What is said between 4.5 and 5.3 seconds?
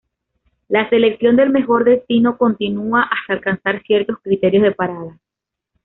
de parada.